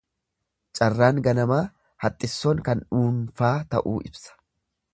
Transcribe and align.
Carraan 0.77 1.19
ganamaa, 1.27 1.59
haxxissoon 2.05 2.63
kan 2.69 2.81
dhuunfaa 2.89 3.53
ta'uu 3.75 3.95
ibsa. 4.13 4.39